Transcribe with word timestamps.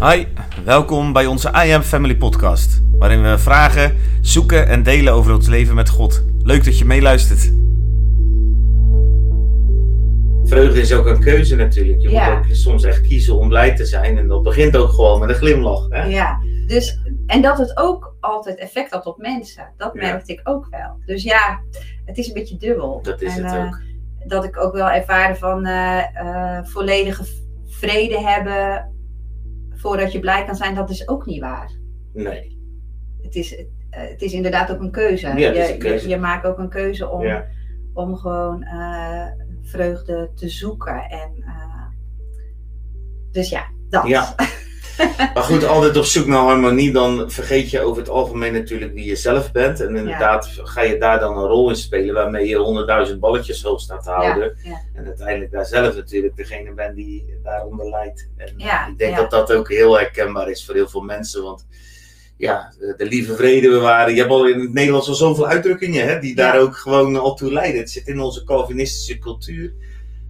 Hi, 0.00 0.26
welkom 0.64 1.12
bij 1.12 1.26
onze 1.26 1.48
I 1.66 1.70
Am 1.72 1.82
Family 1.82 2.16
podcast, 2.16 2.82
waarin 2.98 3.22
we 3.22 3.38
vragen, 3.38 3.96
zoeken 4.20 4.68
en 4.68 4.82
delen 4.82 5.12
over 5.12 5.34
ons 5.34 5.46
leven 5.46 5.74
met 5.74 5.88
God. 5.88 6.24
Leuk 6.42 6.64
dat 6.64 6.78
je 6.78 6.84
meeluistert. 6.84 7.40
Vreugde 10.48 10.80
is 10.80 10.92
ook 10.92 11.06
een 11.06 11.20
keuze 11.20 11.56
natuurlijk. 11.56 12.00
Je 12.00 12.10
Ja. 12.10 12.28
moet 12.28 12.38
ook 12.46 12.54
soms 12.54 12.84
echt 12.84 13.00
kiezen 13.00 13.38
om 13.38 13.48
blij 13.48 13.74
te 13.74 13.84
zijn 13.86 14.18
en 14.18 14.28
dat 14.28 14.42
begint 14.42 14.76
ook 14.76 14.88
gewoon 14.90 15.20
met 15.20 15.28
een 15.28 15.34
glimlach. 15.34 15.86
Hè? 15.88 16.02
Ja, 16.04 16.38
dus, 16.66 16.98
en 17.26 17.42
dat 17.42 17.58
het 17.58 17.76
ook 17.76 18.16
altijd 18.20 18.58
effect 18.58 18.90
had 18.90 19.06
op 19.06 19.18
mensen. 19.18 19.72
Dat 19.76 19.90
Ja. 19.94 20.00
merkte 20.00 20.32
ik 20.32 20.40
ook 20.44 20.66
wel. 20.70 20.98
Dus 21.06 21.22
ja, 21.22 21.60
het 22.04 22.18
is 22.18 22.26
een 22.28 22.34
beetje 22.34 22.56
dubbel. 22.56 23.00
Dat 23.02 23.22
is 23.22 23.36
En, 23.36 23.44
het 23.44 23.54
eh, 23.54 23.60
ook. 23.64 23.80
Dat 24.26 24.44
ik 24.44 24.62
ook 24.62 24.72
wel 24.72 24.90
ervaren 24.90 25.36
van 25.36 25.64
eh, 25.66 25.98
eh, 26.16 26.64
volledige 26.64 27.24
vrede 27.66 28.20
hebben 28.20 28.92
voordat 29.78 30.12
je 30.12 30.20
blij 30.20 30.44
kan 30.44 30.54
zijn, 30.54 30.74
dat 30.74 30.90
is 30.90 31.08
ook 31.08 31.26
niet 31.26 31.40
waar. 31.40 31.70
Nee. 32.12 32.58
Het 33.22 33.34
is, 33.34 33.56
eh, 33.56 33.64
het 33.90 34.22
is 34.22 34.32
inderdaad 34.32 34.70
ook 34.70 34.80
een 34.80 34.90
keuze. 34.90 35.26
Ja, 35.26 35.34
je, 35.36 35.72
een 35.72 35.78
keuze. 35.78 36.08
Je, 36.08 36.14
je 36.14 36.20
maakt 36.20 36.46
ook 36.46 36.58
een 36.58 36.68
keuze 36.68 37.08
om, 37.08 37.22
Ja. 37.22 37.46
om 37.92 38.16
gewoon 38.16 38.62
eh, 38.62 39.26
vreugde 39.62 40.30
te 40.34 40.48
zoeken. 40.48 41.02
En, 41.02 41.30
eh, 41.46 41.86
dus 43.30 43.48
ja, 43.48 43.66
dat. 43.88 44.06
Ja. 44.06 44.34
Maar 45.34 45.42
goed, 45.42 45.64
altijd 45.64 45.96
op 45.96 46.04
zoek 46.04 46.26
naar 46.26 46.42
harmonie, 46.42 46.92
dan 46.92 47.30
vergeet 47.30 47.70
je 47.70 47.80
over 47.80 48.02
het 48.02 48.10
algemeen 48.10 48.52
natuurlijk 48.52 48.94
wie 48.94 49.04
je 49.04 49.16
zelf 49.16 49.52
bent. 49.52 49.80
En 49.80 49.96
inderdaad 49.96 50.48
ga 50.62 50.82
je 50.82 50.98
daar 50.98 51.20
dan 51.20 51.38
een 51.38 51.46
rol 51.46 51.68
in 51.68 51.76
spelen 51.76 52.14
waarmee 52.14 52.48
je 52.48 52.56
honderdduizend 52.56 53.20
balletjes 53.20 53.62
hoog 53.62 53.80
staat 53.80 54.02
te 54.02 54.10
houden. 54.10 54.56
ja. 54.62 54.80
En 54.94 55.04
uiteindelijk 55.04 55.50
daar 55.50 55.66
zelf 55.66 55.94
natuurlijk 55.94 56.36
degene 56.36 56.74
bent 56.74 56.96
die 56.96 57.38
daaronder 57.42 57.90
lijdt. 57.90 58.28
En 58.36 58.54
Ja, 58.56 58.86
ik 58.86 58.98
denk 58.98 59.16
dat 59.16 59.30
dat 59.30 59.52
ook 59.52 59.68
heel 59.68 59.98
herkenbaar 59.98 60.50
is 60.50 60.64
voor 60.64 60.74
heel 60.74 60.88
veel 60.88 61.00
mensen. 61.00 61.42
Want 61.42 61.66
ja, 62.36 62.72
de, 62.78 62.94
de 62.96 63.06
lieve 63.06 63.34
vrede 63.34 63.68
bewaren. 63.68 64.14
Je 64.14 64.20
hebt 64.20 64.32
al 64.32 64.48
in 64.48 64.60
het 64.60 64.72
Nederlands 64.72 65.08
al 65.08 65.14
zoveel 65.14 65.46
uitdrukkingen 65.46 66.06
hè, 66.08 66.18
die 66.18 66.34
daar 66.34 66.58
ook 66.58 66.76
gewoon 66.76 67.16
al 67.16 67.34
toe 67.34 67.52
leiden. 67.52 67.80
Het 67.80 67.90
zit 67.90 68.06
in 68.06 68.20
onze 68.20 68.44
Calvinistische 68.44 69.18
cultuur. 69.18 69.72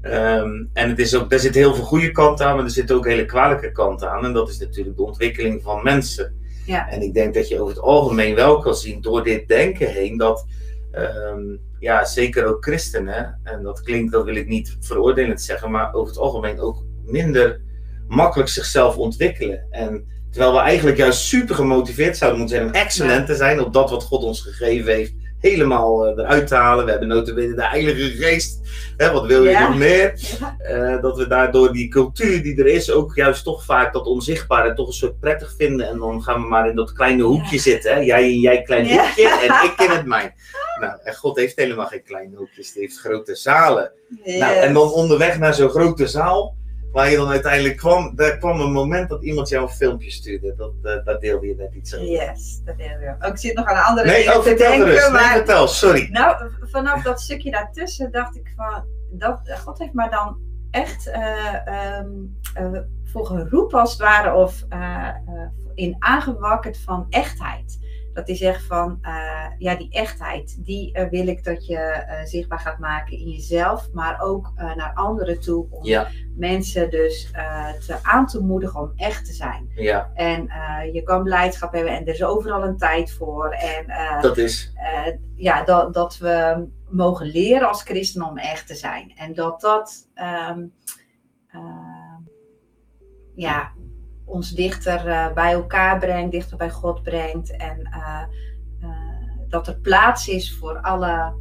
Ehm, 0.01 0.65
en 0.73 0.89
het 0.89 0.99
is 0.99 1.15
ook, 1.15 1.31
daar 1.31 1.39
zit 1.39 1.55
heel 1.55 1.75
veel 1.75 1.85
goede 1.85 2.13
kanten 2.13 2.47
aan, 2.47 2.57
maar 2.57 2.65
er 2.65 2.71
zitten 2.71 2.97
ook 2.97 3.07
hele 3.07 3.25
kwalijke 3.25 3.73
kanten 3.73 4.11
aan. 4.11 4.25
En 4.25 4.33
dat 4.33 4.49
is 4.49 4.59
natuurlijk 4.59 4.97
de 4.97 5.03
ontwikkeling 5.03 5.63
van 5.63 5.83
mensen. 5.83 6.35
Ja. 6.67 6.91
En 6.91 7.03
ik 7.03 7.15
denk 7.15 7.35
dat 7.35 7.49
je 7.49 7.61
over 7.61 7.75
het 7.75 7.85
algemeen 7.85 8.35
wel 8.35 8.59
kan 8.59 8.75
zien 8.75 9.01
door 9.01 9.25
dit 9.25 9.49
denken 9.49 9.89
heen 9.89 10.17
dat, 10.17 10.47
ehm, 10.91 11.57
ja, 11.79 12.05
zeker 12.05 12.47
ook 12.47 12.65
christenen, 12.65 13.41
en 13.43 13.63
dat 13.63 13.83
klinkt, 13.83 14.13
dat 14.13 14.25
wil 14.25 14.37
ik 14.37 14.47
niet 14.47 14.77
veroordelend 14.81 15.41
zeggen, 15.41 15.71
maar 15.71 15.93
over 15.93 16.09
het 16.09 16.23
algemeen 16.23 16.61
ook 16.61 16.85
minder 17.05 17.61
makkelijk 18.09 18.49
zichzelf 18.49 18.97
ontwikkelen. 18.97 19.67
En 19.71 20.07
terwijl 20.31 20.53
we 20.53 20.59
eigenlijk 20.59 20.97
juist 20.97 21.21
super 21.21 21.55
gemotiveerd 21.55 22.17
zouden 22.17 22.41
moeten 22.41 22.57
zijn 22.57 22.69
om 22.69 22.75
excellent 22.75 23.27
te 23.27 23.35
zijn 23.35 23.61
op 23.61 23.73
dat 23.73 23.91
wat 23.91 24.03
God 24.03 24.23
ons 24.23 24.41
gegeven 24.41 24.95
heeft, 24.95 25.15
helemaal 25.41 26.07
eh, 26.07 26.25
eruit 26.25 26.47
te 26.47 26.55
halen. 26.55 26.85
We 26.85 26.91
hebben 26.91 27.09
notabene 27.09 27.55
de 27.55 27.67
Heilige 27.69 28.11
Geest. 28.11 28.61
Hè, 28.97 29.13
wat 29.13 29.27
wil 29.27 29.45
je 29.45 29.51
Ja. 29.51 29.69
nog 29.69 29.79
meer? 29.79 30.13
Ja. 30.41 30.57
Eh, 30.59 31.03
dat 31.03 31.17
we 31.17 31.27
daardoor 31.27 31.73
die 31.73 31.89
cultuur 31.89 32.43
die 32.43 32.59
er 32.59 32.67
is, 32.67 32.91
ook 32.91 33.15
juist 33.15 33.45
toch 33.45 33.65
vaak 33.65 33.93
dat 33.93 34.07
onzichtbare 34.07 34.75
toch 34.75 34.87
een 34.87 34.93
soort 34.93 35.21
prettig 35.21 35.55
vinden. 35.59 35.89
En 35.89 35.99
dan 35.99 36.23
gaan 36.23 36.43
we 36.43 36.49
maar 36.49 36.69
in 36.69 36.77
dat 36.77 36.93
kleine 36.93 37.23
hoekje 37.23 37.57
Ja. 37.57 37.63
zitten. 37.63 37.95
Hè? 37.95 38.01
Jij 38.01 38.31
in 38.33 38.41
jij 38.41 38.63
klein 38.63 38.91
hoekje 38.91 39.29
en 39.29 39.69
ik 39.71 39.81
in 39.91 39.97
het 39.97 40.07
mijn. 40.07 40.35
Nou, 40.81 40.99
en 41.05 41.15
God 41.15 41.37
heeft 41.37 41.57
helemaal 41.57 41.87
geen 41.87 42.03
kleine 42.03 42.37
hoekjes, 42.37 42.73
die 42.73 42.83
heeft 42.83 42.99
grote 42.99 43.35
zalen. 43.35 43.93
Nou, 44.25 44.55
en 44.55 44.75
dan 44.75 44.93
onderweg 44.93 45.39
naar 45.39 45.55
zo'n 45.55 45.69
grote 45.69 46.07
zaal, 46.07 46.57
waar 46.93 47.11
je 47.11 47.17
dan 47.17 47.29
uiteindelijk 47.29 47.77
kwam, 47.77 48.17
daar 48.17 48.39
kwam 48.39 48.61
een 48.61 48.73
moment 48.73 49.09
dat 49.09 49.23
iemand 49.23 49.49
jou 49.49 49.63
een 49.63 49.75
filmpje 49.75 50.11
stuurde. 50.11 50.55
Dat, 50.57 50.73
eh, 50.83 51.05
dat 51.05 51.21
deelde 51.21 51.47
je 51.47 51.55
net 51.55 51.75
iets 51.75 51.95
over. 51.95 52.07
Yes, 52.07 52.61
dat 52.65 52.75
hebben 52.79 53.17
we. 53.19 53.27
Ook 53.27 53.33
ik 53.33 53.39
zit 53.39 53.55
nog 53.55 53.67
aan 53.67 53.85
andere 53.85 54.07
Nee, 54.07 54.19
dingen 54.19 54.37
oh, 54.37 54.43
te 54.43 54.55
denken, 54.55 54.87
gerust. 54.87 55.11
Nee, 55.11 55.21
maar 55.21 55.33
vertel, 55.33 55.69
sorry. 55.69 56.09
nou, 56.11 56.51
vanaf 56.61 57.03
dat 57.03 57.21
stukje 57.21 57.51
daartussen 57.51 58.13
dacht 58.13 58.37
ik 58.37 58.53
van, 58.57 58.85
dat, 59.11 59.41
God 59.65 59.79
heeft 59.79 59.93
me 59.93 60.09
dan 60.11 60.39
echt 60.71 61.07
eh, 61.07 61.67
ehm, 61.67 62.09
eh, 62.55 62.81
voor 63.05 63.27
geroepen 63.27 63.81
als 63.81 63.91
het 63.91 64.01
ware, 64.01 64.35
of 64.35 64.65
in 65.75 65.97
aangewakkerd 65.99 66.79
van 66.79 67.07
echtheid. 67.11 67.79
Dat 68.19 68.27
hij 68.27 68.37
zegt 68.37 68.65
van, 68.65 68.99
eh, 69.03 69.47
ja, 69.59 69.75
die 69.75 69.91
echtheid, 69.91 70.65
die 70.65 70.93
eh, 70.93 71.09
wil 71.09 71.27
ik 71.27 71.45
dat 71.45 71.67
je 71.67 71.77
eh, 71.77 72.25
zichtbaar 72.25 72.59
gaat 72.59 72.79
maken 72.79 73.19
in 73.19 73.29
jezelf, 73.29 73.89
maar 73.93 74.21
ook 74.21 74.53
naar 74.57 74.93
anderen 74.95 75.41
toe, 75.41 75.67
om 75.71 75.85
Ja, 75.85 76.09
mensen 76.37 76.91
dus 76.91 77.31
te 77.87 77.99
aan 78.03 78.27
te 78.27 78.41
moedigen 78.41 78.81
om 78.81 78.93
echt 78.97 79.27
te 79.27 79.33
zijn. 79.33 79.71
ja, 79.75 80.11
En 80.15 80.49
je 80.93 81.03
kan 81.03 81.23
blijdschap 81.23 81.73
hebben 81.73 81.93
en 81.93 82.07
er 82.07 82.15
is 82.15 82.25
overal 82.25 82.65
een 82.65 82.77
tijd 82.77 83.13
voor. 83.13 83.51
En 83.51 83.87
dat 84.21 84.37
is. 84.37 84.73
ja, 85.37 85.65
dat, 85.65 85.95
dat 85.95 86.19
we 86.19 86.67
mogen 86.89 87.27
leren 87.27 87.69
als 87.69 87.83
christenen 87.83 88.29
om 88.29 88.39
echt 88.39 88.67
te 88.67 88.75
zijn. 88.75 89.13
En 89.17 89.35
dat 89.35 89.61
dat 89.61 90.09
ehm, 90.15 90.65
eh, 91.49 92.17
ja, 93.35 93.73
ons 94.29 94.51
dichter 94.51 95.07
eh, 95.07 95.33
bij 95.33 95.53
elkaar 95.53 95.99
brengt, 95.99 96.33
dichter 96.33 96.57
bij 96.57 96.71
God 96.71 97.03
brengt. 97.03 97.57
En 97.57 97.89
eh, 97.93 98.23
eh, 98.83 98.89
dat 99.49 99.67
er 99.67 99.79
plaats 99.81 100.29
is 100.29 100.57
voor 100.61 100.81
alle. 100.81 101.33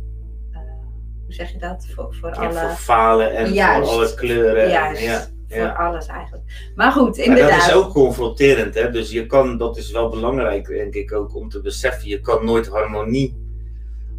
hoe 1.24 1.34
zeg 1.36 1.52
je 1.52 1.58
dat? 1.58 1.88
Voor, 1.96 2.16
voor 2.16 2.30
Ja, 2.34 2.36
alle. 2.48 2.60
voor 2.60 2.70
falen 2.70 3.36
en 3.36 3.54
Juist. 3.54 3.90
voor 3.90 3.98
alle 4.00 4.14
kleuren. 4.14 4.70
Juist. 4.70 5.02
Ja, 5.02 5.28
voor 5.48 5.58
ja. 5.58 5.72
alles 5.74 6.08
eigenlijk. 6.08 6.72
Maar 6.76 6.92
goed, 6.92 7.18
Maar 7.18 7.26
inderdaad. 7.26 7.60
dat 7.60 7.68
is 7.68 7.74
ook 7.74 7.92
confronterend, 7.94 8.74
hè? 8.76 8.92
Dus 8.92 9.12
je 9.12 9.26
kan, 9.26 9.58
dat 9.58 9.78
is 9.78 9.92
wel 9.92 10.10
belangrijk, 10.10 10.68
denk 10.68 10.94
ik 10.94 11.14
ook, 11.14 11.36
om 11.36 11.50
te 11.50 11.62
beseffen. 11.62 12.08
Je 12.10 12.20
kan 12.22 12.46
nooit 12.46 12.68
harmonie. 12.68 13.46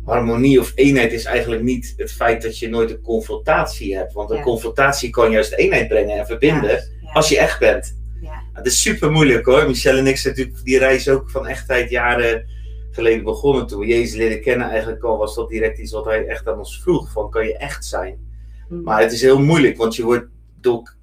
Harmonie 0.04 0.60
of 0.60 0.72
eenheid 0.74 1.12
is 1.12 1.24
eigenlijk 1.24 1.62
niet 1.62 1.94
het 1.96 2.12
feit 2.12 2.42
dat 2.42 2.58
je 2.58 2.68
nooit 2.68 2.90
een 2.90 3.00
confrontatie 3.02 3.96
hebt. 3.96 4.12
Want 4.12 4.30
een 4.30 4.36
Ja. 4.36 4.42
confrontatie 4.42 5.10
kan 5.10 5.30
juist 5.30 5.52
eenheid 5.52 5.88
brengen 5.88 6.18
en 6.18 6.26
verbinden. 6.26 6.70
Ja, 6.70 6.82
ja, 7.00 7.12
Als 7.12 7.28
je 7.28 7.38
echt 7.38 7.58
bent. 7.58 7.97
Het 8.58 8.66
is 8.66 8.82
super 8.82 9.10
moeilijk 9.10 9.46
hoor. 9.46 9.66
Michelle 9.66 9.98
en 9.98 10.06
ik 10.06 10.16
zijn 10.16 10.34
natuurlijk 10.36 10.64
die 10.64 10.78
reis 10.78 11.08
ook 11.08 11.30
van 11.30 11.46
echtheid 11.46 11.90
jaren 11.90 12.46
geleden 12.90 13.24
begonnen. 13.24 13.66
Toen 13.66 13.80
we 13.80 13.86
Jezus 13.86 14.16
leren 14.16 14.40
kennen, 14.40 14.68
eigenlijk 14.70 15.02
al 15.02 15.18
was 15.18 15.34
dat 15.34 15.48
direct 15.48 15.78
iets 15.78 15.92
wat 15.92 16.04
hij 16.04 16.26
echt 16.26 16.48
aan 16.48 16.58
ons 16.58 16.80
vroeg: 16.82 17.12
van 17.12 17.30
kan 17.30 17.46
je 17.46 17.56
echt 17.56 17.84
zijn? 17.84 18.18
Mm. 18.68 18.82
Maar 18.82 19.00
het 19.00 19.12
is 19.12 19.22
heel 19.22 19.40
moeilijk, 19.40 19.76
want 19.76 19.96
je 19.96 20.04
wordt 20.04 20.26
door 20.60 20.94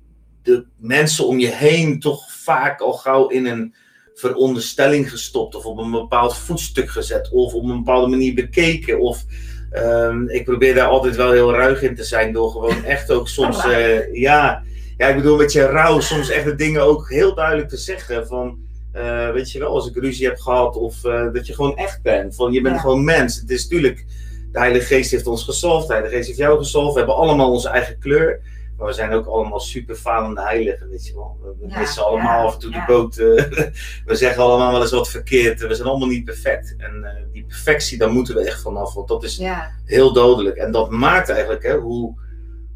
de 0.42 0.66
mensen 0.78 1.28
om 1.28 1.40
je 1.40 1.48
heen 1.48 2.00
toch 2.00 2.32
vaak 2.32 2.82
al 2.82 2.94
gauw 2.94 3.28
in 3.28 3.46
een 3.46 3.76
veronderstelling 4.14 5.10
gestopt. 5.10 5.56
Of 5.56 5.66
op 5.66 5.78
een 5.78 5.92
bepaald 5.92 6.38
voetstuk 6.38 6.90
gezet. 6.90 7.30
Of 7.32 7.54
op 7.54 7.64
een 7.64 7.78
bepaalde 7.84 8.08
manier 8.08 8.34
bekeken. 8.34 9.00
Of 9.00 9.24
ehm, 9.72 10.28
ik 10.28 10.46
probeer 10.46 10.74
daar 10.74 10.88
altijd 10.88 11.16
wel 11.16 11.32
heel 11.32 11.52
ruig 11.52 11.82
in 11.82 11.96
te 11.96 12.04
zijn. 12.04 12.34
Door 12.34 12.52
gewoon 12.52 12.84
echt 12.84 13.12
ook 13.12 13.28
soms. 13.28 13.66
eh, 13.66 14.14
ja, 14.14 14.64
ja, 14.98 15.08
ik 15.08 15.16
bedoel 15.16 15.38
met 15.38 15.52
je 15.52 15.66
rouw 15.66 16.00
soms 16.00 16.30
echt 16.30 16.46
de 16.46 16.56
dingen 16.56 16.82
ook 16.82 17.10
heel 17.10 17.36
duidelijk 17.36 17.70
te 17.70 17.78
zeggen. 17.78 18.28
Van, 18.28 18.58
eh, 18.92 19.32
weet 19.32 19.52
je 19.52 19.60
wel, 19.60 19.70
als 19.74 19.88
ik 19.88 19.96
ruzie 19.96 20.28
heb 20.28 20.38
gehad. 20.40 20.76
Of 20.76 21.04
eh, 21.04 21.32
dat 21.34 21.48
je 21.48 21.54
gewoon 21.54 21.76
echt 21.78 22.02
bent. 22.02 22.36
Van 22.36 22.52
je 22.52 22.62
bent 22.62 22.76
Ja. 22.76 22.82
gewoon 22.82 23.04
mens. 23.04 23.40
Het 23.40 23.50
is 23.50 23.64
natuurlijk. 23.64 24.06
De 24.52 24.60
Heilige 24.60 24.86
Geest 24.86 25.12
heeft 25.12 25.28
ons 25.28 25.44
gezalfd. 25.44 25.88
De 25.88 25.94
Heilige 25.94 26.16
Geest 26.16 26.28
heeft 26.28 26.40
jou 26.40 26.58
gezalfd. 26.58 26.92
We 26.94 26.98
hebben 26.98 27.16
allemaal 27.18 27.52
onze 27.52 27.70
eigen 27.70 28.00
kleur. 28.00 28.40
Maar 28.78 28.88
we 28.88 28.94
zijn 28.94 29.12
ook 29.12 29.26
allemaal 29.26 29.60
super 29.60 29.96
falende 29.96 30.42
heiligen, 30.42 30.90
weet 30.90 31.08
je 31.08 31.14
wel. 31.14 31.38
We 31.60 31.68
Ja, 31.68 31.80
missen 31.80 32.06
allemaal 32.06 32.40
ja, 32.40 32.46
af 32.46 32.54
en 32.54 32.60
toe 32.60 32.72
de 32.72 32.84
boot. 32.88 33.18
eh, 33.18 33.26
we 34.06 34.16
zeggen 34.16 34.44
allemaal 34.44 34.72
wel 34.72 34.82
eens 34.82 34.92
wat 34.92 35.10
verkeerd. 35.10 35.68
We 35.68 35.76
zijn 35.76 35.88
allemaal 35.88 36.08
niet 36.08 36.26
perfect. 36.26 36.76
En 36.78 37.06
die 37.32 37.46
perfectie, 37.46 37.98
daar 37.98 38.12
moeten 38.12 38.36
we 38.36 38.42
echt 38.48 38.62
vanaf. 38.62 38.94
Want 38.94 39.08
dat 39.08 39.24
is 39.24 39.38
heel 39.86 40.14
dodelijk. 40.14 40.58
En 40.58 40.72
dat 40.72 40.90
maakt 40.90 41.30
eigenlijk 41.30 41.64
hè, 41.64 41.76
hoe, 41.78 42.16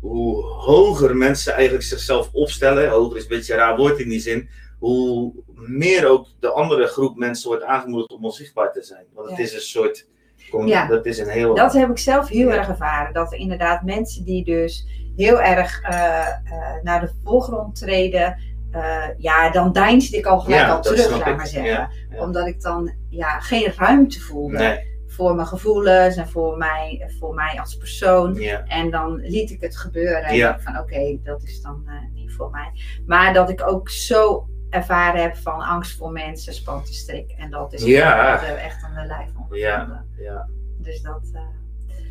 hoe 0.02 0.44
hoger 0.44 1.16
mensen 1.18 1.54
eigenlijk 1.54 1.84
zichzelf 1.84 2.30
opstellen. 2.34 2.90
Hoger 2.90 3.18
is 3.18 3.24
een 3.24 3.30
beetje 3.30 3.54
een 3.54 3.60
raar 3.60 3.78
woord 3.78 4.00
in 4.00 4.10
die 4.10 4.20
zin. 4.20 4.50
Hoe 4.80 5.34
meer 5.56 6.08
ook 6.08 6.28
de 6.40 6.52
andere 6.52 6.88
groep 6.88 7.18
mensen 7.18 7.50
wordt 7.50 7.64
aangemoedigd 7.64 8.12
om 8.12 8.26
onzichtbaar 8.26 8.72
te 8.72 8.84
zijn. 8.84 9.06
Want 9.14 9.30
het 9.30 9.40
is 9.40 9.54
een 9.54 9.60
soort. 9.62 10.08
kom- 10.50 10.68
Ja. 10.68 10.88
Dat 10.88 11.06
is 11.06 11.18
een 11.20 11.28
heel. 11.30 11.56
dat 11.56 11.74
heb 11.74 11.90
ik 11.90 11.98
zelf 11.98 12.28
heel 12.28 12.48
Ja. 12.50 12.56
erg 12.56 12.68
ervaren. 12.68 13.14
Dat 13.14 13.34
inderdaad 13.34 13.84
mensen 13.84 14.24
die 14.24 14.44
dus 14.44 14.86
heel 15.16 15.42
erg 15.42 15.82
eh, 15.82 16.20
eh, 16.28 16.84
naar 16.84 17.02
de 17.02 17.12
voorgrond 17.24 17.76
treden. 17.76 18.48
eh, 18.72 19.04
ja, 19.18 19.50
dan 19.52 19.72
deinsde 19.72 20.18
ik 20.18 20.26
al 20.26 20.40
gelijk 20.40 20.70
al 20.70 20.82
terug, 20.82 21.10
laat 21.10 21.36
maar 21.38 21.48
zeggen. 21.48 21.90
Omdat 22.20 22.48
ik 22.48 22.62
dan 22.62 22.94
ja, 23.10 23.40
geen 23.40 23.74
ruimte 23.78 24.20
voelde 24.20 24.58
Nee, 24.58 24.99
voor 25.12 25.36
mijn 25.36 25.48
gevoelens 25.48 26.16
en 26.16 26.28
voor 26.30 26.58
mij, 26.58 27.12
voor 27.20 27.34
mij 27.34 27.60
als 27.60 27.78
persoon. 27.78 28.34
ja. 28.36 28.64
En 28.66 28.90
dan 28.92 29.16
liet 29.16 29.52
ik 29.52 29.62
het 29.62 29.78
gebeuren. 29.78 30.24
En 30.24 30.36
Ja. 30.36 30.60
van 30.60 30.78
oké, 30.78 31.18
dat 31.24 31.44
is 31.44 31.62
dan 31.62 31.84
eh, 31.88 31.94
niet 32.14 32.32
voor 32.34 32.50
mij. 32.50 32.72
Maar 33.06 33.34
dat 33.34 33.50
ik 33.50 33.68
ook 33.68 33.90
zo 33.90 34.48
ervaren 34.70 35.22
heb 35.22 35.36
van 35.36 35.60
angst 35.62 35.98
voor 35.98 36.12
mensen, 36.12 36.54
spantenstrik. 36.54 37.32
En 37.38 37.50
dat 37.50 37.74
is 37.74 37.84
Ja. 37.84 38.34
echt, 38.34 38.44
eh, 38.44 38.66
echt 38.66 38.84
aan 38.84 38.94
de 38.94 39.06
lijf 39.08 39.28
ondervonden. 39.28 39.58
Ja, 39.60 40.06
ja. 40.18 40.48
Dus 40.78 41.02
dat. 41.02 41.30
eh, 41.34 41.42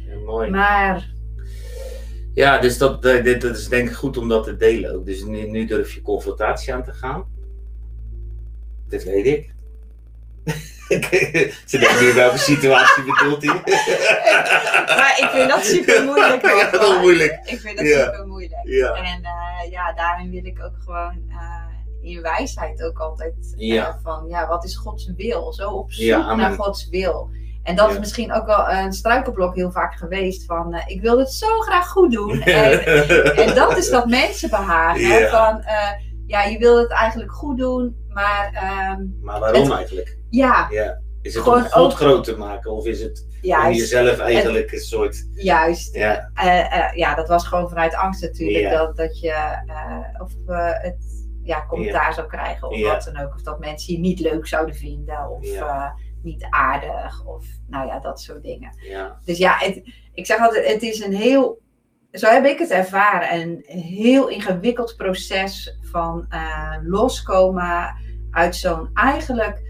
Ja, 0.08 0.18
mooi. 0.24 0.50
maar 0.50 1.16
Ja, 2.34 2.58
dus 2.58 2.78
dat, 2.78 3.04
eh, 3.04 3.24
dit, 3.24 3.40
dat 3.40 3.56
is 3.56 3.68
denk 3.68 3.88
ik 3.88 3.94
goed 3.94 4.16
om 4.16 4.28
dat 4.28 4.44
te 4.44 4.56
delen 4.56 4.94
ook. 4.94 5.06
Dus 5.06 5.24
nu, 5.24 5.50
nu 5.50 5.64
durf 5.64 5.92
je 5.94 6.02
confrontatie 6.02 6.74
aan 6.74 6.84
te 6.84 6.92
gaan. 6.92 7.24
Dit 8.88 9.04
weet 9.04 9.26
ik. 9.26 9.54
Ze 11.70 11.78
denken 11.78 12.04
nu 12.04 12.12
welke 12.12 12.38
situatie 12.38 13.04
bedoelt 13.04 13.44
hij. 13.44 13.54
maar 14.98 15.14
ik 15.20 15.28
vind 15.32 15.50
dat 15.50 15.64
super 15.64 16.04
moeilijk. 16.04 16.42
Hoor, 16.48 16.56
ja, 16.58 16.70
dat 16.70 17.00
moeilijk. 17.00 17.38
Ik 17.44 17.60
vind 17.60 17.76
dat 17.76 17.86
Ja. 17.86 18.04
super 18.04 18.26
moeilijk. 18.26 18.60
Ja. 18.62 18.92
En 18.94 19.22
eh, 19.24 19.70
ja, 19.70 19.92
daarin 19.92 20.30
wil 20.30 20.44
ik 20.44 20.62
ook 20.64 20.74
gewoon 20.84 21.22
eh, 21.28 22.10
in 22.12 22.22
wijsheid 22.22 22.82
ook 22.82 22.98
altijd 22.98 23.34
eh, 23.58 23.86
van 24.02 24.24
ja, 24.28 24.46
wat 24.46 24.64
is 24.64 24.76
Gods 24.76 25.12
wil? 25.16 25.52
Zo 25.52 25.70
op 25.70 25.92
zoek 25.92 26.36
naar 26.36 26.52
Gods 26.52 26.88
wil. 26.88 27.30
En 27.62 27.76
dat 27.76 27.90
is 27.90 27.98
misschien 27.98 28.32
ook 28.32 28.46
wel 28.46 28.68
een 28.70 28.92
struikelblok 28.92 29.54
heel 29.54 29.70
vaak 29.70 29.94
geweest 29.94 30.44
van 30.44 30.82
ik 30.86 31.00
wil 31.00 31.18
het 31.18 31.32
zo 31.32 31.58
graag 31.58 31.88
goed 31.88 32.12
doen. 32.12 32.40
En, 32.42 32.86
en 33.36 33.54
dat 33.54 33.76
is 33.76 33.90
dat 33.90 34.06
mensen 34.06 34.50
behagen. 34.50 35.30
Van 35.30 35.64
ja, 36.26 36.42
je 36.44 36.58
wil 36.58 36.78
het 36.78 36.90
eigenlijk 36.90 37.32
goed 37.32 37.58
doen, 37.58 37.96
maar 38.08 38.50
ehm, 38.54 39.02
Maar 39.22 39.40
waarom 39.40 39.62
Het- 39.62 39.72
eigenlijk? 39.72 40.17
Ja, 40.30 40.66
Ja. 40.70 41.00
Is 41.22 41.34
het 41.34 41.42
Gewoon 41.42 41.58
om 41.62 41.68
God 41.68 41.92
ook- 41.92 41.92
groot 41.98 42.24
te 42.24 42.36
maken? 42.36 42.70
Of 42.72 42.86
is 42.86 43.02
het 43.02 43.26
om 43.42 43.72
jezelf 43.72 44.18
eigenlijk 44.18 44.72
een 44.72 44.78
soort... 44.78 45.28
Juist. 45.34 45.94
Ja, 45.94 46.30
Eh, 46.34 46.78
eh, 46.78 46.94
ja, 46.94 47.14
dat 47.14 47.28
was 47.28 47.46
gewoon 47.46 47.68
vanuit 47.68 47.94
angst 47.94 48.22
natuurlijk. 48.22 48.64
Ja. 48.64 48.78
Dat, 48.78 48.96
dat 48.96 49.20
je 49.20 49.30
eh, 49.66 50.22
of 50.22 50.32
het 50.82 51.26
ja, 51.42 51.66
commentaar 51.66 52.14
zou 52.14 52.26
krijgen 52.26 52.68
of 52.68 52.80
wat 52.82 53.10
dan 53.12 53.22
ook. 53.24 53.34
Of 53.34 53.42
dat 53.42 53.58
mensen 53.58 53.92
je 53.94 53.98
niet 54.00 54.20
leuk 54.20 54.46
zouden 54.46 54.74
vinden 54.74 55.28
of 55.30 55.46
niet 56.22 56.46
aardig. 56.50 57.24
Of 57.26 57.44
nou 57.66 57.86
ja, 57.86 57.98
dat 58.00 58.20
soort 58.20 58.42
dingen. 58.42 58.70
Dus 59.24 59.38
ja, 59.38 59.56
het, 59.58 59.82
ik 60.14 60.26
zeg 60.26 60.38
altijd, 60.38 60.72
het 60.72 60.82
is 60.82 61.00
een 61.04 61.14
heel, 61.14 61.60
zo 62.12 62.28
heb 62.30 62.44
ik 62.44 62.58
het 62.58 62.70
ervaren, 62.70 63.40
een 63.40 63.64
heel 63.66 64.28
ingewikkeld 64.28 64.94
proces 64.96 65.78
van 65.80 66.28
loskomen 66.82 67.94
uit 68.30 68.56
zo'n 68.56 68.90
eigenlijk, 68.94 69.66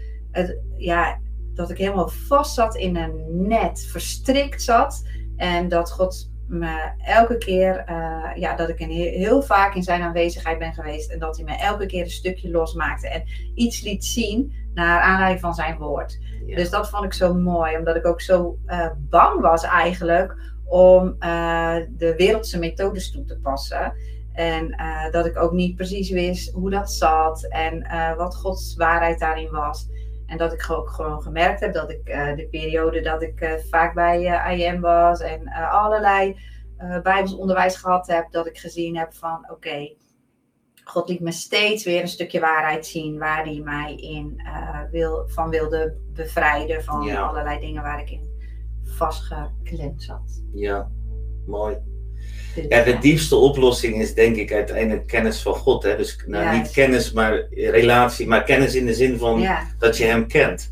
het, 0.47 0.57
ja, 0.77 1.19
dat 1.53 1.69
ik 1.69 1.77
helemaal 1.77 2.07
vast 2.07 2.53
zat 2.53 2.75
in 2.75 2.95
een 2.95 3.47
net, 3.47 3.87
verstrikt 3.91 4.61
zat. 4.61 5.07
En 5.37 5.69
dat 5.69 5.91
God 5.91 6.29
me 6.47 6.91
elke 6.97 7.37
keer, 7.37 7.77
eh, 7.77 8.31
ja, 8.35 8.55
dat 8.55 8.69
ik 8.69 8.79
een 8.79 8.89
heel, 8.89 9.11
heel 9.11 9.41
vaak 9.41 9.75
in 9.75 9.83
zijn 9.83 10.01
aanwezigheid 10.01 10.59
ben 10.59 10.73
geweest. 10.73 11.11
En 11.11 11.19
dat 11.19 11.35
hij 11.35 11.45
me 11.45 11.55
elke 11.55 11.85
keer 11.85 12.03
een 12.03 12.09
stukje 12.09 12.51
losmaakte 12.51 13.09
en 13.09 13.23
iets 13.55 13.81
liet 13.81 14.05
zien 14.05 14.53
naar 14.73 15.01
aanleiding 15.01 15.41
van 15.41 15.53
zijn 15.53 15.77
woord. 15.77 16.19
ja. 16.45 16.55
Dus 16.55 16.69
dat 16.69 16.89
vond 16.89 17.03
ik 17.03 17.13
zo 17.13 17.33
mooi, 17.33 17.77
omdat 17.77 17.95
ik 17.95 18.05
ook 18.05 18.21
zo 18.21 18.57
eh, 18.65 18.89
bang 18.97 19.41
was 19.41 19.63
eigenlijk 19.63 20.35
om 20.65 21.15
eh, 21.19 21.75
de 21.89 22.13
wereldse 22.17 22.59
methodes 22.59 23.11
toe 23.11 23.25
te 23.25 23.39
passen. 23.39 23.93
En 24.33 24.75
dat 25.11 25.25
ik 25.25 25.37
ook 25.37 25.51
niet 25.51 25.75
precies 25.75 26.09
wist 26.09 26.53
hoe 26.53 26.69
dat 26.69 26.91
zat 26.91 27.47
en 27.49 27.87
wat 28.17 28.35
Gods 28.35 28.75
waarheid 28.75 29.19
daarin 29.19 29.51
was. 29.51 29.87
En 30.29 30.37
dat 30.37 30.53
ik 30.53 30.69
ook 30.69 30.89
gewoon 30.89 31.21
gemerkt 31.21 31.59
heb 31.59 31.73
dat 31.73 31.89
ik 31.91 32.07
eh, 32.07 32.35
de 32.35 32.47
periode 32.51 33.01
dat 33.01 33.21
ik 33.21 33.41
eh, 33.41 33.53
vaak 33.69 33.93
bij 33.93 34.25
eh, 34.25 34.59
IM 34.59 34.81
was 34.81 35.19
en 35.19 35.47
allerlei 35.47 36.37
Bijbels 37.03 37.35
onderwijs 37.35 37.75
gehad 37.75 38.07
heb, 38.07 38.31
dat 38.31 38.47
ik 38.47 38.57
gezien 38.57 38.97
heb 38.97 39.13
van 39.13 39.51
oké, 39.51 39.95
God 40.83 41.09
liet 41.09 41.19
me 41.19 41.31
steeds 41.31 41.83
weer 41.85 42.01
een 42.01 42.07
stukje 42.07 42.39
waarheid 42.39 42.85
zien 42.85 43.17
waar 43.17 43.43
hij 43.43 43.61
mij 43.63 43.95
in 43.95 44.41
wil, 44.91 45.27
van 45.27 45.49
wilde 45.49 45.97
bevrijden 46.13 46.83
van 46.83 47.01
Ja. 47.01 47.21
allerlei 47.21 47.59
dingen 47.59 47.83
waar 47.83 47.99
ik 47.99 48.09
in 48.09 48.29
vastgeklemd 48.83 50.03
zat. 50.03 50.43
ja, 50.53 50.89
mooi. 51.45 51.77
Ja, 52.69 52.83
de 52.83 52.97
diepste 53.01 53.35
oplossing 53.35 54.01
is 54.01 54.13
denk 54.13 54.35
ik 54.35 54.53
uiteindelijk 54.53 55.07
kennis 55.07 55.41
van 55.41 55.53
God. 55.55 55.83
Hè? 55.83 55.97
Dus 55.97 56.17
nou, 56.25 56.57
niet 56.57 56.71
kennis, 56.71 57.11
maar 57.11 57.45
relatie. 57.51 58.27
Maar 58.27 58.43
kennis 58.43 58.75
in 58.75 58.85
de 58.85 58.93
zin 58.93 59.17
van 59.17 59.39
ja, 59.39 59.67
dat 59.79 59.97
je 59.97 60.03
hem 60.05 60.27
kent. 60.27 60.69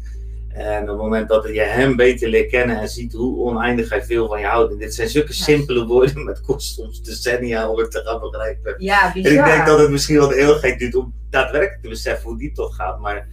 En 0.50 0.82
op 0.82 0.88
het 0.88 0.98
moment 0.98 1.30
dat 1.30 1.48
je 1.54 1.60
hem 1.62 1.96
beter 1.96 2.30
leert 2.30 2.50
kennen 2.50 2.80
en 2.80 2.90
ziet 2.90 3.14
hoe 3.14 3.38
oneindig 3.46 3.90
hij 3.90 4.04
veel 4.04 4.28
van 4.28 4.40
je 4.40 4.46
houdt. 4.46 4.72
En 4.72 4.78
dit 4.78 4.94
zijn 4.94 5.10
zulke 5.10 5.34
Ja. 5.34 5.44
simpele 5.44 5.86
woorden, 5.86 6.24
maar 6.24 6.34
het 6.34 6.44
kost 6.44 6.74
soms 6.76 7.02
decennia 7.02 7.70
om 7.70 7.80
het 7.80 7.92
te 7.92 8.02
gaan 8.06 8.20
begrijpen. 8.20 8.76
ja, 8.78 9.14
En 9.16 9.20
ik 9.20 9.46
denk 9.46 9.66
dat 9.66 9.80
het 9.80 9.90
misschien 9.90 10.18
wel 10.18 10.28
de 10.28 10.36
eeuwigheid 10.40 10.80
duurt 10.80 10.96
om 10.96 11.14
daadwerkelijk 11.30 11.82
te 11.82 11.90
beseffen 11.90 12.30
hoe 12.30 12.38
diep 12.38 12.56
dat 12.56 12.74
gaat. 12.74 13.00
Maar 13.00 13.28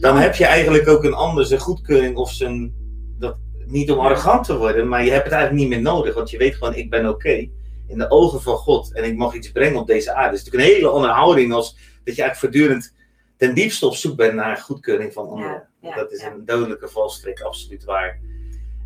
dan 0.00 0.16
heb 0.16 0.34
je 0.34 0.46
eigenlijk 0.46 0.88
ook 0.88 1.04
een 1.04 1.14
ander 1.14 1.46
zijn 1.46 1.60
goedkeuring 1.60 2.16
of 2.16 2.30
zijn. 2.32 2.72
Dat, 3.18 3.36
niet 3.72 3.90
om 3.90 3.98
arrogant 3.98 4.44
te 4.44 4.56
worden, 4.56 4.88
maar 4.88 5.04
je 5.04 5.10
hebt 5.10 5.24
het 5.24 5.32
eigenlijk 5.32 5.62
niet 5.62 5.72
meer 5.72 5.92
nodig. 5.92 6.14
Want 6.14 6.30
je 6.30 6.38
weet 6.38 6.54
gewoon, 6.54 6.74
ik 6.74 6.90
ben 6.90 7.08
oké 7.08 7.48
in 7.86 7.98
de 7.98 8.10
ogen 8.10 8.42
van 8.42 8.56
God. 8.56 8.92
En 8.92 9.04
ik 9.04 9.16
mag 9.16 9.34
iets 9.34 9.52
brengen 9.52 9.80
op 9.80 9.86
deze 9.86 10.12
aarde. 10.14 10.36
Het 10.36 10.38
is 10.38 10.44
natuurlijk 10.44 10.70
een 10.70 10.76
hele 10.76 10.88
andere 10.88 11.12
houding 11.12 11.52
als 11.52 11.70
dat 12.04 12.16
je 12.16 12.22
eigenlijk 12.22 12.36
voortdurend 12.36 12.94
ten 13.36 13.54
diepste 13.54 13.86
op 13.86 13.94
zoek 13.94 14.16
bent 14.16 14.34
naar 14.34 14.56
goedkeuring 14.56 15.12
van 15.12 15.28
anderen. 15.28 15.68
Ja, 15.80 15.88
ja, 15.88 15.94
dat 15.94 16.12
is 16.12 16.20
ja. 16.20 16.30
een 16.30 16.44
dodelijke 16.44 16.88
valstrik, 16.88 17.40
absoluut 17.40 17.84
waar. 17.84 18.20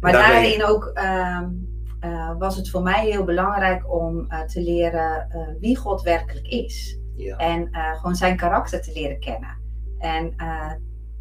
Maar 0.00 0.10
je. 0.10 0.16
daarin 0.16 0.64
ook 0.64 0.90
ehm, 0.94 1.48
eh, 2.00 2.38
was 2.38 2.56
het 2.56 2.70
voor 2.70 2.82
mij 2.82 3.06
heel 3.06 3.24
belangrijk 3.24 3.92
om 3.92 4.24
eh, 4.28 4.40
te 4.40 4.60
leren 4.60 5.30
eh, 5.30 5.48
wie 5.60 5.76
God 5.76 6.02
werkelijk 6.02 6.46
is. 6.46 6.98
Ja, 7.16 7.36
En 7.36 7.68
gewoon 7.72 8.14
zijn 8.14 8.36
karakter 8.36 8.82
te 8.82 8.92
leren 8.92 9.20
kennen. 9.20 9.56
En 9.98 10.34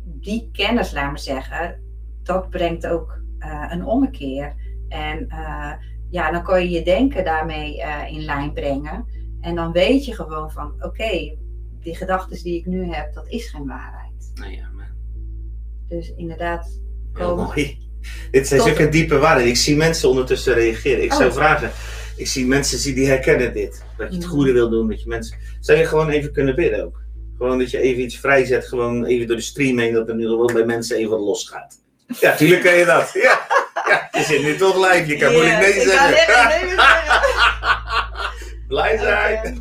die 0.03 0.49
kennis, 0.51 0.91
laat 0.91 1.11
me 1.11 1.17
zeggen, 1.17 1.81
dat 2.23 2.49
brengt 2.49 2.87
ook 2.87 3.19
eh, 3.49 3.71
een 3.71 3.85
ommekeer. 3.85 4.55
En 4.89 5.27
eh, 5.29 5.71
ja, 6.09 6.31
dan 6.31 6.43
kan 6.43 6.61
je 6.63 6.69
je 6.69 6.83
denken 6.83 7.23
daarmee 7.23 7.81
eh, 7.81 8.11
in 8.13 8.21
lijn 8.25 8.53
brengen. 8.53 9.05
En 9.41 9.55
dan 9.55 9.71
weet 9.71 10.05
je 10.05 10.13
gewoon 10.13 10.51
van, 10.51 10.73
oké, 10.79 11.35
die 11.79 11.95
gedachten 11.95 12.43
die 12.43 12.57
ik 12.59 12.65
nu 12.65 12.93
heb, 12.93 13.13
dat 13.13 13.25
is 13.27 13.47
geen 13.49 13.65
waarheid. 13.67 14.31
nou 14.33 14.51
ja, 14.51 14.69
man. 14.75 14.85
Dus 15.87 16.13
inderdaad, 16.15 16.79
Heel 17.13 17.27
komen. 17.27 17.45
mooi. 17.45 17.77
Dit 18.31 18.47
zijn 18.47 18.61
zulke 18.61 18.89
diepe 18.89 19.17
waarden. 19.17 19.47
Ik 19.47 19.55
zie 19.55 19.75
mensen 19.75 20.09
ondertussen 20.09 20.53
reageren. 20.53 21.03
Ik 21.03 21.13
zou 21.13 21.29
Oh. 21.29 21.35
vragen. 21.35 21.71
Ik 22.17 22.27
zie 22.27 22.45
mensen 22.45 22.81
die, 22.83 22.93
die 22.93 23.07
herkennen 23.07 23.53
dit. 23.53 23.83
Dat 23.97 24.09
je 24.09 24.15
het 24.15 24.25
Mhm. 24.25 24.33
goede 24.35 24.51
wil 24.51 24.69
doen. 24.69 24.87
Dat 24.87 25.01
je 25.01 25.07
mensen. 25.09 25.37
Zou 25.59 25.77
je 25.79 25.85
gewoon 25.85 26.09
even 26.09 26.31
kunnen 26.33 26.55
bidden 26.55 26.85
ook? 26.85 27.03
Gewoon 27.37 27.57
dat 27.59 27.71
je 27.71 27.79
even 27.79 28.03
iets 28.03 28.19
vrijzet. 28.19 28.67
Gewoon 28.67 29.05
even 29.05 29.27
door 29.27 29.35
de 29.35 29.41
stream 29.41 29.77
heen. 29.79 29.93
Dat 29.93 30.09
er 30.09 30.15
nu 30.15 30.23
gewoon 30.25 30.53
bij 30.53 30.65
mensen 30.65 30.97
even 30.97 31.09
wat 31.09 31.19
losgaat. 31.19 31.83
Ja, 32.07 32.35
tuurlijk 32.35 32.63
kan 32.63 32.73
je 32.73 32.85
dat. 32.85 33.11
Ja, 33.13 33.39
ja 33.87 34.09
je 34.11 34.23
zit 34.23 34.43
nu 34.43 34.55
toch 34.57 34.75
live. 34.75 35.05
Je 35.07 35.17
kan 35.17 35.31
moeilijk 35.31 35.59
nee 35.59 35.81
zeggen. 35.81 36.17
echt 36.17 36.61
nee 36.61 36.69
zeggen. 36.69 37.21
Blij 38.67 38.97
zijn. 38.97 39.57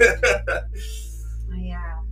Maar 1.49 1.59
ja. 1.59 2.03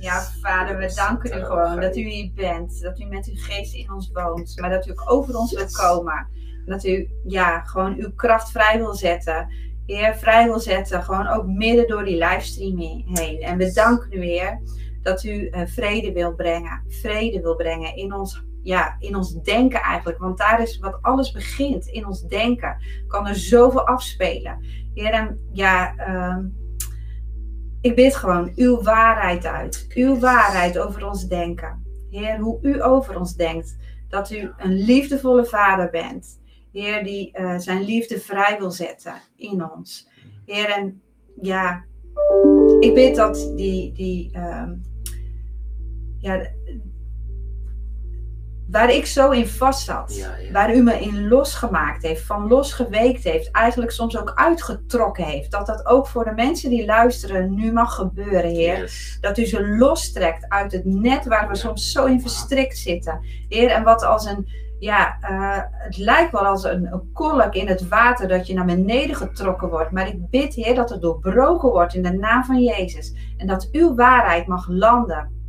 Ja, 0.00 0.22
vader, 0.40 0.78
we 0.78 0.92
danken 0.94 1.38
u 1.38 1.44
gewoon 1.44 1.80
dat 1.80 1.96
u 1.96 2.00
hier 2.00 2.30
bent. 2.34 2.80
Dat 2.80 3.00
u 3.00 3.04
met 3.04 3.26
uw 3.26 3.36
geest 3.36 3.74
in 3.74 3.92
ons 3.92 4.10
woont. 4.12 4.60
Maar 4.60 4.70
dat 4.70 4.86
u 4.86 4.90
ook 4.90 5.10
over 5.10 5.36
ons 5.36 5.52
wilt 5.54 5.76
komen. 5.76 6.28
Dat 6.66 6.84
u 6.84 7.08
ja, 7.24 7.60
gewoon 7.60 7.94
uw 7.98 8.12
kracht 8.14 8.50
vrij 8.50 8.78
wil 8.78 8.94
zetten. 8.94 9.48
Heer, 9.86 10.14
vrij 10.14 10.44
wil 10.44 10.60
zetten. 10.60 11.02
Gewoon 11.02 11.26
ook 11.26 11.46
midden 11.46 11.88
door 11.88 12.04
die 12.04 12.24
livestream 12.24 12.78
heen. 12.78 13.40
En 13.40 13.58
we 13.58 13.72
danken 13.72 14.12
u, 14.12 14.24
Heer, 14.24 14.60
dat 15.02 15.24
u 15.24 15.48
eh, 15.48 15.66
vrede 15.66 16.12
wil 16.12 16.34
brengen. 16.34 16.84
Vrede 16.88 17.40
wil 17.40 17.56
brengen 17.56 17.96
in 17.96 18.14
ons, 18.14 18.42
ja, 18.62 18.96
in 18.98 19.16
ons 19.16 19.42
denken 19.42 19.80
eigenlijk. 19.80 20.18
Want 20.18 20.38
daar 20.38 20.62
is 20.62 20.78
wat 20.78 20.98
alles 21.00 21.32
begint. 21.32 21.86
In 21.86 22.06
ons 22.06 22.22
denken 22.22 22.76
kan 23.06 23.26
er 23.26 23.36
zoveel 23.36 23.86
afspelen. 23.86 24.64
Heer, 24.94 25.10
en 25.10 25.48
ja, 25.52 25.96
ehm, 25.96 26.46
ik 27.80 27.94
bid 27.94 28.16
gewoon 28.16 28.52
uw 28.56 28.82
waarheid 28.82 29.46
uit. 29.46 29.86
Uw 29.94 30.18
waarheid 30.18 30.78
over 30.78 31.08
ons 31.08 31.28
denken. 31.28 31.82
Heer, 32.10 32.38
hoe 32.38 32.58
u 32.62 32.82
over 32.82 33.18
ons 33.18 33.34
denkt. 33.34 33.76
Dat 34.08 34.30
u 34.30 34.50
een 34.56 34.72
liefdevolle 34.72 35.44
vader 35.44 35.90
bent. 35.90 36.40
Heer, 36.72 37.04
die 37.04 37.32
eh, 37.32 37.58
zijn 37.58 37.82
liefde 37.82 38.20
vrij 38.20 38.58
wil 38.58 38.70
zetten 38.70 39.14
in 39.36 39.70
ons. 39.70 40.08
Heer, 40.46 40.70
en 40.70 41.02
ja, 41.40 41.84
ik 42.80 42.94
bid 42.94 43.16
dat 43.16 43.52
die, 43.56 43.92
die 43.92 44.30
ehm, 44.32 44.74
ja, 46.18 46.46
waar 48.72 48.90
ik 48.90 49.06
zo 49.06 49.30
in 49.30 49.46
vast 49.48 49.84
zat, 49.84 50.14
Ja, 50.16 50.36
ja. 50.46 50.52
waar 50.52 50.74
u 50.74 50.82
me 50.82 51.00
in 51.00 51.28
losgemaakt 51.28 52.02
heeft, 52.02 52.22
van 52.22 52.48
losgeweekt 52.48 53.24
heeft, 53.24 53.50
eigenlijk 53.50 53.90
soms 53.92 54.18
ook 54.18 54.32
uitgetrokken 54.34 55.24
heeft, 55.24 55.50
dat 55.50 55.66
dat 55.66 55.86
ook 55.86 56.06
voor 56.06 56.24
de 56.24 56.32
mensen 56.34 56.70
die 56.70 56.84
luisteren 56.84 57.54
nu 57.54 57.72
mag 57.72 57.94
gebeuren, 57.94 58.50
Heer. 58.50 58.78
Yes. 58.78 59.18
Dat 59.20 59.38
u 59.38 59.44
ze 59.46 59.68
lostrekt 59.68 60.48
uit 60.48 60.72
het 60.72 60.84
net 60.84 61.26
waar 61.26 61.48
we 61.48 61.54
Ja. 61.54 61.60
soms 61.60 61.92
zo 61.92 62.04
in 62.04 62.20
verstrikt 62.20 62.78
zitten. 62.78 63.20
Heer, 63.48 63.70
en 63.70 63.82
wat 63.82 64.02
als 64.04 64.24
een, 64.26 64.46
ja, 64.78 65.16
eh, 65.20 65.62
het 65.72 65.96
lijkt 65.96 66.32
wel 66.32 66.46
als 66.46 66.64
een, 66.64 66.92
een 66.92 67.10
kolk 67.12 67.54
in 67.54 67.68
het 67.68 67.88
water 67.88 68.28
dat 68.28 68.46
je 68.46 68.54
naar 68.54 68.64
beneden 68.64 69.16
getrokken 69.16 69.68
wordt. 69.68 69.90
Maar 69.90 70.08
ik 70.08 70.30
bid, 70.30 70.54
Heer, 70.54 70.74
dat 70.74 70.90
het 70.90 71.00
doorbroken 71.00 71.68
wordt 71.70 71.94
in 71.94 72.02
de 72.02 72.12
naam 72.12 72.44
van 72.44 72.62
Jezus. 72.62 73.14
En 73.36 73.46
dat 73.46 73.68
uw 73.72 73.94
waarheid 73.94 74.46
mag 74.46 74.66
landen. 74.68 75.40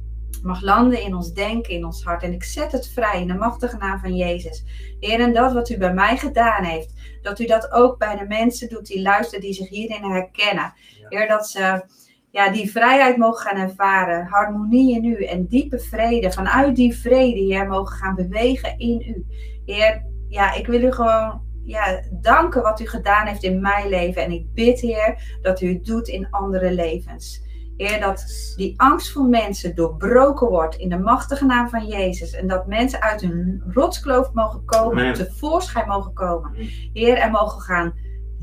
Mag 0.43 0.61
landen 0.61 1.01
in 1.01 1.15
ons 1.15 1.33
denken, 1.33 1.73
in 1.73 1.85
ons 1.85 2.03
hart. 2.03 2.23
En 2.23 2.33
ik 2.33 2.43
zet 2.43 2.71
het 2.71 2.89
vrij 2.93 3.21
in 3.21 3.27
de 3.27 3.33
machtige 3.33 3.77
naam 3.77 3.99
van 3.99 4.15
Jezus. 4.15 4.63
Heer, 4.99 5.19
en 5.19 5.33
dat 5.33 5.53
wat 5.53 5.69
u 5.69 5.77
bij 5.77 5.93
mij 5.93 6.17
gedaan 6.17 6.63
heeft, 6.63 6.93
dat 7.21 7.39
u 7.39 7.45
dat 7.45 7.71
ook 7.71 7.97
bij 7.97 8.17
de 8.17 8.25
mensen 8.27 8.69
doet 8.69 8.85
die 8.85 9.01
luisteren, 9.01 9.41
die 9.41 9.53
zich 9.53 9.69
hierin 9.69 10.03
herkennen. 10.03 10.73
Heer, 11.09 11.27
dat 11.27 11.47
ze 11.47 11.85
ja, 12.31 12.49
die 12.49 12.71
vrijheid 12.71 13.17
mogen 13.17 13.47
gaan 13.47 13.61
ervaren, 13.61 14.25
harmonie 14.25 14.95
in 14.95 15.05
u 15.05 15.25
en 15.25 15.47
diepe 15.47 15.79
vrede. 15.79 16.31
Vanuit 16.31 16.75
die 16.75 16.95
vrede, 16.95 17.39
Heer, 17.39 17.67
mogen 17.67 17.95
gaan 17.95 18.15
bewegen 18.15 18.79
in 18.79 19.01
u. 19.01 19.25
Heer, 19.65 20.05
ja, 20.29 20.53
ik 20.53 20.67
wil 20.67 20.81
u 20.81 20.91
gewoon 20.91 21.41
ja, 21.65 22.01
danken 22.11 22.61
wat 22.61 22.79
u 22.79 22.87
gedaan 22.87 23.27
heeft 23.27 23.43
in 23.43 23.61
mijn 23.61 23.89
leven. 23.89 24.23
En 24.23 24.31
ik 24.31 24.53
bid, 24.53 24.79
Heer, 24.79 25.37
dat 25.41 25.61
u 25.61 25.67
het 25.67 25.85
doet 25.85 26.07
in 26.07 26.29
andere 26.29 26.71
levens. 26.71 27.41
Heer, 27.77 27.99
dat 27.99 28.25
die 28.55 28.73
angst 28.77 29.11
voor 29.11 29.25
mensen 29.25 29.75
doorbroken 29.75 30.49
wordt 30.49 30.75
in 30.75 30.89
de 30.89 30.97
machtige 30.97 31.45
naam 31.45 31.69
van 31.69 31.85
Jezus. 31.85 32.33
En 32.33 32.47
dat 32.47 32.67
mensen 32.67 33.01
uit 33.01 33.21
hun 33.21 33.63
rotskloof 33.67 34.33
mogen 34.33 34.65
komen, 34.65 35.03
Amen. 35.03 35.13
tevoorschijn 35.13 35.87
mogen 35.87 36.13
komen. 36.13 36.51
Heer, 36.93 37.17
en 37.17 37.31
mogen 37.31 37.61
gaan 37.61 37.93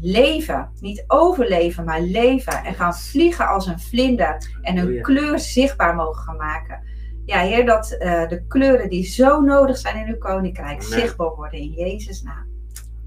leven. 0.00 0.70
Niet 0.80 1.04
overleven, 1.06 1.84
maar 1.84 2.00
leven. 2.00 2.64
En 2.64 2.74
gaan 2.74 2.94
vliegen 2.94 3.48
als 3.48 3.66
een 3.66 3.80
vlinder. 3.80 4.58
En 4.62 4.76
hun 4.76 4.88
Oh 4.88 4.94
ja. 4.94 5.00
kleur 5.00 5.38
zichtbaar 5.38 5.94
mogen 5.94 6.22
gaan 6.22 6.36
maken. 6.36 6.82
Ja, 7.24 7.40
Heer, 7.40 7.66
dat 7.66 7.90
eh, 7.90 8.28
de 8.28 8.46
kleuren 8.46 8.88
die 8.88 9.04
zo 9.04 9.40
nodig 9.40 9.76
zijn 9.76 10.06
in 10.06 10.12
uw 10.12 10.18
koninkrijk 10.18 10.84
Amen. 10.84 10.98
zichtbaar 10.98 11.34
worden 11.34 11.58
in 11.58 11.70
Jezus' 11.70 12.22
naam. 12.22 12.46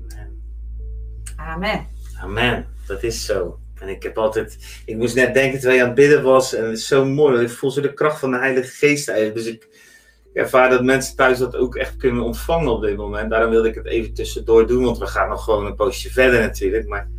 Amen. 0.09 0.41
Amen. 1.35 1.87
Amen, 2.21 2.65
dat 2.87 3.03
is 3.03 3.25
zo. 3.25 3.59
En 3.83 3.89
ik 3.89 4.03
heb 4.03 4.17
altijd, 4.17 4.57
ik 4.85 4.95
moest 4.95 5.15
net 5.15 5.33
denken 5.33 5.59
terwijl 5.59 5.75
je 5.77 5.81
aan 5.81 5.89
het 5.91 5.97
bidden 5.99 6.23
was, 6.23 6.53
en 6.53 6.63
het 6.65 6.77
is 6.77 6.87
zo 6.87 7.05
mooi, 7.05 7.35
want 7.35 7.49
ik 7.49 7.55
voel 7.55 7.71
zo 7.71 7.81
de 7.81 7.93
kracht 7.93 8.19
van 8.19 8.31
de 8.31 8.37
Heilige 8.37 8.67
Geest 8.67 9.07
eigenlijk. 9.09 9.37
Dus 9.37 9.53
ik 9.53 9.67
ervaar 10.33 10.69
dat 10.69 10.83
mensen 10.83 11.15
thuis 11.15 11.37
dat 11.37 11.55
ook 11.55 11.75
echt 11.75 11.97
kunnen 11.97 12.23
ontvangen 12.23 12.71
op 12.71 12.81
dit 12.81 12.97
moment. 12.97 13.29
Daarom 13.29 13.49
wilde 13.51 13.67
ik 13.67 13.75
het 13.75 13.85
even 13.85 14.13
tussendoor 14.13 14.67
doen, 14.67 14.83
want 14.83 14.97
we 14.97 15.05
gaan 15.07 15.29
nog 15.29 15.43
gewoon 15.43 15.65
een 15.65 15.75
poosje 15.75 16.11
verder 16.11 16.39
natuurlijk. 16.39 16.87
Maar 16.87 17.09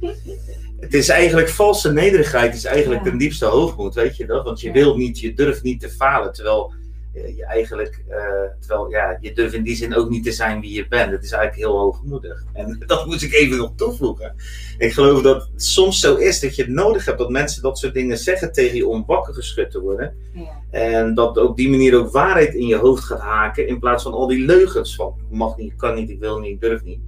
het 0.81 0.95
is 0.95 1.09
eigenlijk 1.09 1.49
valse 1.49 1.93
nederigheid, 1.93 2.55
is 2.55 2.65
eigenlijk 2.65 3.05
Ja. 3.05 3.11
ten 3.11 3.19
diepste 3.19 3.45
hoogmoed, 3.45 3.95
weet 3.95 4.17
je 4.17 4.27
dat? 4.27 4.45
Want 4.45 4.61
je 4.61 4.67
Ja. 4.67 4.73
wil 4.73 4.97
niet, 4.97 5.21
je 5.21 5.35
durft 5.35 5.63
niet 5.63 5.81
te 5.81 5.91
falen, 5.91 6.33
terwijl 6.33 6.73
je 7.15 7.45
eigenlijk, 7.45 8.05
eh, 8.09 8.17
terwijl 8.61 8.91
ja, 8.91 9.19
je 9.21 9.33
durft 9.33 9.55
in 9.55 9.63
die 9.63 9.77
zin 9.77 9.95
ook 9.95 10.11
niet 10.11 10.25
te 10.25 10.33
zijn 10.33 10.61
wie 10.61 10.73
je 10.73 10.89
bent. 10.89 11.11
Het 11.11 11.25
is 11.25 11.31
eigenlijk 11.31 11.63
heel 11.69 11.79
hoogmoedig. 11.79 12.45
En 12.53 12.79
dat 12.87 13.07
moet 13.07 13.23
ik 13.23 13.33
even 13.33 13.57
nog 13.57 13.73
toevoegen. 13.77 14.35
Ik 14.79 14.93
geloof 14.93 15.23
dat 15.23 15.49
het 15.53 15.63
soms 15.63 16.01
zo 16.01 16.15
is 16.15 16.41
dat 16.41 16.57
je 16.57 16.63
het 16.63 16.71
nodig 16.71 17.05
hebt 17.05 17.19
dat 17.19 17.31
mensen 17.31 17.63
dat 17.63 17.79
soort 17.79 17.95
dingen 17.95 18.19
zeggen 18.19 18.53
tegen 18.53 18.77
je 18.77 18.87
om 18.87 19.05
wakker 19.07 19.35
geschud 19.35 19.71
te 19.71 19.81
worden. 19.81 20.17
Ja. 20.33 20.63
En 20.71 21.15
dat 21.15 21.37
op 21.37 21.57
die 21.57 21.71
manier 21.71 21.99
ook 21.99 22.13
waarheid 22.13 22.55
in 22.55 22.67
je 22.67 22.77
hoofd 22.77 23.05
gaat 23.05 23.21
haken 23.21 23.69
in 23.69 23.79
plaats 23.79 24.03
van 24.03 24.13
al 24.13 24.27
die 24.27 24.45
leugens 24.45 24.95
van 24.95 25.15
mag 25.31 25.57
niet, 25.57 25.77
kan 25.77 25.95
niet, 25.95 26.11
ik 26.11 26.19
wil 26.19 26.39
niet, 26.39 26.51
ik 26.51 26.61
durf 26.61 26.83
niet. 26.83 27.01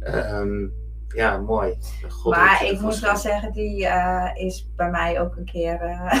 Ehm, 0.00 0.66
ja, 1.08 1.38
mooi. 1.38 1.76
God 2.08 2.34
maar 2.34 2.64
ik 2.64 2.80
moet 2.80 2.98
wel 2.98 3.16
zeggen, 3.16 3.52
die 3.52 3.86
eh, 3.86 4.44
is 4.46 4.68
bij 4.76 4.90
mij 4.90 5.20
ook 5.20 5.36
een 5.36 5.44
keer 5.44 5.80
eh, 5.80 6.20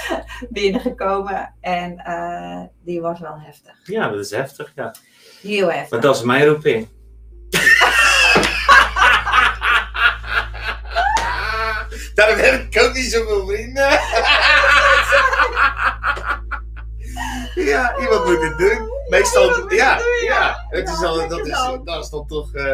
binnengekomen. 0.50 1.54
En 1.60 1.98
eh, 1.98 2.60
die 2.84 3.00
was 3.00 3.20
wel 3.20 3.38
heftig. 3.38 3.74
Ja, 3.84 4.08
dat 4.08 4.18
is 4.18 4.30
heftig, 4.30 4.72
ja. 4.74 4.94
Heel 5.42 5.72
heftig. 5.72 5.90
Maar 5.90 6.00
dat 6.00 6.16
is 6.16 6.22
mijn 6.22 6.46
roeping. 6.46 6.88
Daarom 12.14 12.38
heb 12.38 12.74
ik 12.74 12.82
ook 12.82 12.92
niet 12.92 13.12
zoveel 13.12 13.46
vrienden. 13.46 13.90
ja, 17.72 17.98
iemand 18.00 18.24
moet 18.24 18.42
het 18.42 18.58
doen. 18.58 18.90
Meestal, 19.08 19.48
het 19.48 19.72
ja, 19.72 19.96
doen, 19.96 20.06
ja. 20.24 20.34
ja. 20.34 20.66
Het 20.68 20.88
is 20.88 21.02
al, 21.02 21.28
dat, 21.28 21.38
het 21.38 21.46
is, 21.46 21.68
dat 21.84 22.04
is 22.04 22.10
dan 22.10 22.26
toch, 22.26 22.54
eh, 22.54 22.64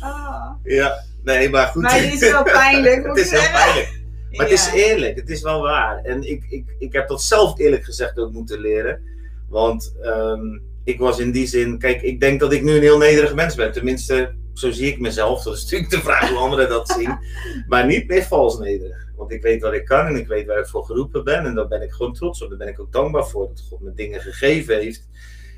Ah. 0.00 0.50
ja. 0.62 1.04
Nee, 1.22 1.50
maar 1.50 1.66
goed. 1.66 1.82
Maar 1.82 1.98
die 1.98 2.12
is 2.12 2.20
wel 2.30 2.42
pijnlijk, 2.42 3.06
moet 3.06 3.16
het 3.16 3.26
is 3.26 3.30
heel 3.30 3.40
zeggen. 3.40 3.64
pijnlijk. 3.64 3.97
Maar 4.30 4.46
het 4.46 4.54
is 4.54 4.70
eerlijk, 4.72 5.16
het 5.16 5.28
is 5.30 5.42
wel 5.42 5.60
waar. 5.60 6.04
En 6.04 6.30
ik, 6.30 6.44
ik, 6.48 6.74
ik 6.78 6.92
heb 6.92 7.08
dat 7.08 7.22
zelf 7.22 7.58
eerlijk 7.58 7.84
gezegd 7.84 8.18
ook 8.18 8.32
moeten 8.32 8.60
leren. 8.60 9.02
Want 9.48 9.94
ehm, 10.02 10.58
ik 10.84 10.98
was 10.98 11.18
in 11.18 11.30
die 11.30 11.46
zin, 11.46 11.78
kijk, 11.78 12.02
ik 12.02 12.20
denk 12.20 12.40
dat 12.40 12.52
ik 12.52 12.62
nu 12.62 12.72
een 12.72 12.82
heel 12.82 12.98
nederig 12.98 13.34
mens 13.34 13.54
ben. 13.54 13.72
Tenminste, 13.72 14.34
zo 14.54 14.70
zie 14.70 14.86
ik 14.86 15.00
mezelf. 15.00 15.42
Dat 15.42 15.56
is 15.56 15.62
natuurlijk 15.62 15.90
de 15.90 16.00
vraag 16.00 16.28
hoe 16.28 16.38
anderen 16.38 16.68
dat 16.68 16.88
zien. 16.88 17.18
Maar 17.68 17.86
niet 17.86 18.08
meer 18.08 18.22
vals 18.22 18.58
nederig. 18.58 19.06
Want 19.16 19.32
ik 19.32 19.42
weet 19.42 19.62
wat 19.62 19.72
ik 19.72 19.84
kan 19.84 20.06
en 20.06 20.16
ik 20.16 20.26
weet 20.26 20.46
waar 20.46 20.58
ik 20.58 20.66
voor 20.66 20.84
geroepen 20.84 21.24
ben. 21.24 21.46
En 21.46 21.54
daar 21.54 21.68
ben 21.68 21.82
ik 21.82 21.92
gewoon 21.92 22.12
trots 22.12 22.42
op. 22.42 22.48
Daar 22.48 22.58
ben 22.58 22.68
ik 22.68 22.80
ook 22.80 22.92
dankbaar 22.92 23.26
voor 23.26 23.48
dat 23.48 23.64
God 23.68 23.80
me 23.80 23.94
dingen 23.94 24.20
gegeven 24.20 24.78
heeft. 24.78 25.08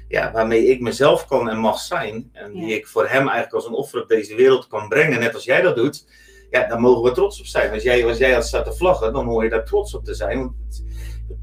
Ja, 0.08 0.32
waarmee 0.32 0.66
ik 0.66 0.80
mezelf 0.80 1.26
kan 1.26 1.50
en 1.50 1.58
mag 1.58 1.78
zijn. 1.78 2.30
En 2.32 2.52
die 2.52 2.66
Ja. 2.66 2.74
ik 2.74 2.86
voor 2.86 3.02
hem 3.08 3.22
eigenlijk 3.22 3.52
als 3.52 3.66
een 3.66 3.72
offer 3.72 4.02
op 4.02 4.08
deze 4.08 4.34
wereld 4.34 4.66
kan 4.66 4.88
brengen. 4.88 5.20
Net 5.20 5.34
als 5.34 5.44
jij 5.44 5.60
dat 5.60 5.76
doet. 5.76 6.06
Ja, 6.50 6.68
daar 6.68 6.80
mogen 6.80 7.02
we 7.02 7.12
trots 7.12 7.40
op 7.40 7.46
zijn. 7.46 7.72
Als 7.72 7.82
jij, 7.82 8.06
als 8.06 8.18
jij 8.18 8.32
had 8.32 8.46
staat 8.46 8.64
te 8.64 8.72
vlaggen, 8.72 9.12
dan 9.12 9.26
hoor 9.26 9.44
je 9.44 9.50
daar 9.50 9.64
trots 9.64 9.94
op 9.94 10.04
te 10.04 10.14
zijn. 10.14 10.38
Want 10.38 10.52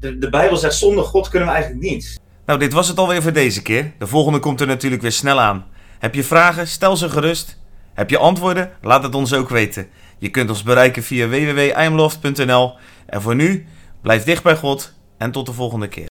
de, 0.00 0.18
de 0.18 0.30
Bijbel 0.30 0.56
zegt, 0.56 0.74
zonder 0.74 1.04
God 1.04 1.28
kunnen 1.28 1.48
we 1.48 1.54
eigenlijk 1.54 1.84
niets. 1.84 2.18
Nou, 2.46 2.58
dit 2.58 2.72
was 2.72 2.88
het 2.88 2.98
alweer 2.98 3.22
voor 3.22 3.32
deze 3.32 3.62
keer. 3.62 3.92
De 3.98 4.06
volgende 4.06 4.38
komt 4.38 4.60
er 4.60 4.66
natuurlijk 4.66 5.02
weer 5.02 5.12
snel 5.12 5.40
aan. 5.40 5.66
Heb 5.98 6.14
je 6.14 6.24
vragen? 6.24 6.66
Stel 6.66 6.96
ze 6.96 7.08
gerust. 7.08 7.58
Heb 7.94 8.10
je 8.10 8.18
antwoorden? 8.18 8.70
Laat 8.82 9.02
het 9.02 9.14
ons 9.14 9.34
ook 9.34 9.48
weten. 9.48 9.88
Je 10.18 10.28
kunt 10.28 10.48
ons 10.50 10.62
bereiken 10.62 11.02
via 11.02 11.28
www.imloft.nl. 11.28 12.72
En 13.06 13.22
voor 13.22 13.34
nu, 13.34 13.66
blijf 14.02 14.24
dicht 14.24 14.42
bij 14.42 14.56
God 14.56 14.92
en 15.18 15.30
tot 15.30 15.46
de 15.46 15.52
volgende 15.52 15.88
keer. 15.88 16.06